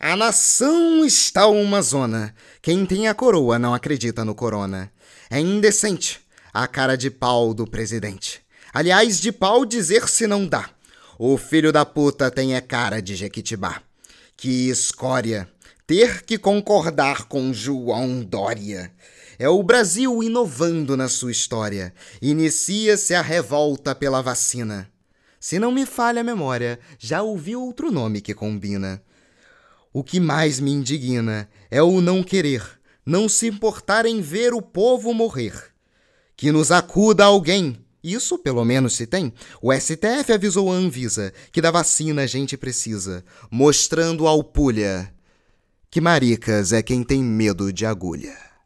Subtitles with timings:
[0.00, 2.32] A nação está uma zona.
[2.62, 4.92] Quem tem a coroa não acredita no corona.
[5.28, 6.20] É indecente
[6.54, 8.40] a cara de pau do presidente.
[8.72, 10.70] Aliás, de pau dizer-se não dá.
[11.18, 13.82] O filho da puta tem a cara de Jequitibá.
[14.36, 15.48] Que escória
[15.84, 18.92] ter que concordar com João Dória.
[19.36, 21.92] É o Brasil inovando na sua história.
[22.22, 24.88] Inicia-se a revolta pela vacina.
[25.40, 29.02] Se não me falha a memória, já ouvi outro nome que combina.
[29.92, 32.62] O que mais me indigna é o não querer,
[33.04, 35.54] não se importar em ver o povo morrer.
[36.36, 37.84] Que nos acuda alguém.
[38.02, 39.32] Isso pelo menos se tem.
[39.60, 45.12] O STF avisou a Anvisa que da vacina a gente precisa, mostrando ao pulha
[45.90, 48.47] que maricas é quem tem medo de agulha.